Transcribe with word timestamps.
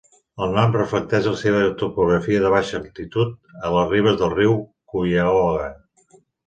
El 0.45 0.53
nom 0.59 0.71
reflecteix 0.77 1.27
la 1.31 1.33
seva 1.41 1.59
topografia 1.83 2.41
de 2.47 2.53
baixa 2.55 2.81
altitud 2.81 3.37
a 3.69 3.73
les 3.77 3.95
ribes 3.95 4.21
del 4.25 4.35
riu 4.37 4.61
Cuyahoga. 4.95 5.75